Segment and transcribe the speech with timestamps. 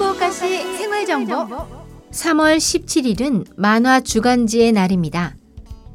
[0.00, 1.34] 후쿠오카시 생활 정보
[2.10, 5.36] 3월 17일은 만화 주간지의 날입니다.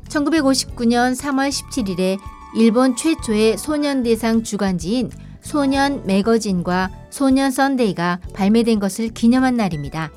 [0.09, 2.20] 1959년 3월 17일에
[2.55, 5.10] 일본 최초의 소년대상 주간지인
[5.41, 10.12] 소년 매거진과 소년 선데이가 발매된 것을 기념한 날입니다.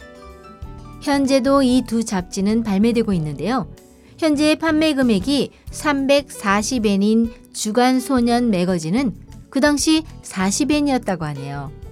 [1.01, 3.73] 현재도 이 두 잡지는 발매되고 있는데요.
[4.18, 9.15] 현재 판매 금액이 340엔인 주간 소년 매거진은
[9.48, 11.88] 그 당시 40엔이었다고 하네요.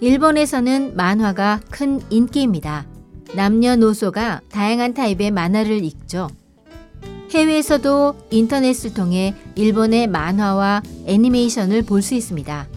[0.00, 2.86] 일본에서는 만화가 큰 인기입니다.
[3.34, 6.28] 남녀노소가 다양한 타입의 만화를 읽죠.
[7.30, 12.68] 해외에서도 인터넷을 통해 일본의 만화와 애니메이션을 볼 수 있습니다.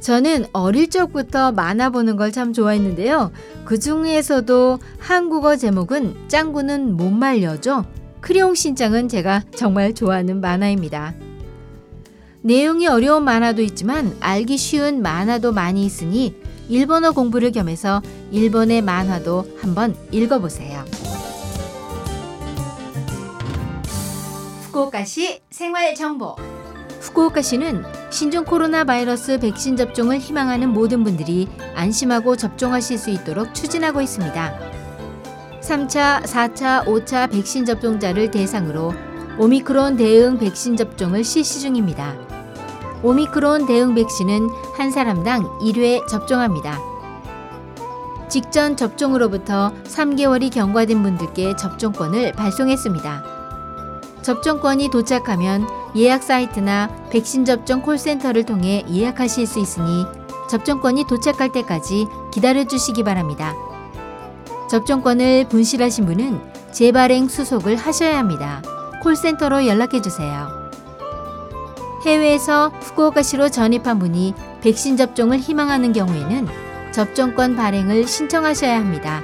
[0.00, 3.32] 저는 어릴 적부터 만화 보는 걸 참 좋아했는데요.
[3.64, 7.84] 그 중에서도 한국어 제목은 짱구는 못 말려죠.
[8.20, 11.14] 크레용 신짱은 제가 정말 좋아하는 만화입니다.
[12.42, 16.34] 내용이 어려운 만화도 있지만 알기 쉬운 만화도 많이 있으니
[16.68, 20.84] 일본어 공부를 겸해서 일본의 만화도 한번 읽어보세요.
[24.62, 26.36] 후쿠오카시 생활 정보.
[27.00, 34.58] 후쿠오카시는 신종 코로나 바이러스 백신 접종을 희망하는 모든 분들이 안심하고 접종하실 수 있도록 추진하고 있습니다.
[35.60, 38.94] 3차, 4차, 5차 백신 접종자를 대상으로
[39.40, 42.14] 오미크론 대응 백신 접종을 실시 중입니다.
[43.02, 46.78] 오미크론 대응 백신은 한 사람당 1회 접종합니다.
[48.28, 53.24] 직전 접종으로부터 3개월이 경과된 분들께 접종권을 발송했습니다.
[54.20, 60.04] 접종권이 도착하면 예약 사이트나 백신 접종 콜센터를 통해 예약하실 수 있으니
[60.50, 63.54] 접종권이 도착할 때까지 기다려 주시기 바랍니다.
[64.68, 68.60] 접종권을 분실하신 분은 재발행 수속을 하셔야 합니다.
[69.00, 70.70] 콜센터로 연락해 주세요.
[72.04, 76.48] 해외에서 후쿠오카시로 전입한 분이 백신 접종을 희망하는 경우에는
[76.92, 79.22] 접종권 발행을 신청하셔야 합니다.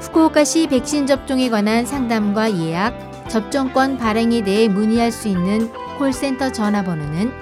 [0.00, 7.32] 후쿠오카시 백신 접종에 관한 상담과 예약, 접종권 발행에 대해 문의할 수 있는 콜센터 전화번호는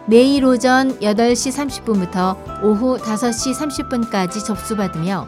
[0.07, 5.27] 매일 오전 8시 30분부터 오후 5시 30분까지 접수받으며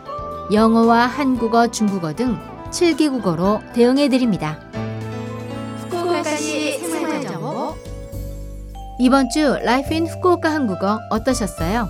[0.53, 2.37] 영어와 한국어, 중국어 등
[2.69, 4.59] 7개 국어로 대응해 드립니다.
[5.89, 7.75] 후쿠오카시 생활정보
[8.99, 11.87] 이번 주 Life in 후쿠오카 한국어 어떠셨어요?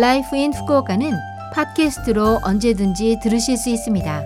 [0.00, 1.12] Life in 후쿠오카는
[1.54, 4.24] 팟캐스트로 언제든지 들으실 수 있습니다.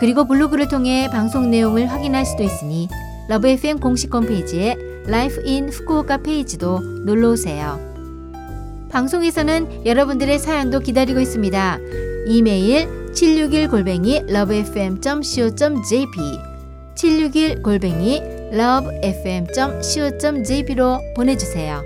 [0.00, 2.88] 그리고 블로그를 통해 방송 내용을 확인할 수도 있으니
[3.28, 4.76] LOVE FM 공식 홈페이지에
[5.06, 7.78] Life in 후쿠오카 페이지도 놀러 오세요.
[8.90, 11.78] 방송에서는 여러분들의 사연도 기다리고 있습니다.
[12.26, 16.10] 이메일 761 골뱅이 lovefm.co.jp
[16.96, 18.20] 761 골뱅이
[18.52, 19.54] lovefm.co.jp로
[21.14, 21.84] 보내주세요.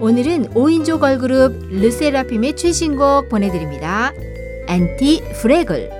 [0.00, 4.12] 오늘은 5인조 걸그룹 르세라핌의 최신곡 보내드립니다.
[4.66, 5.99] 안티 프레글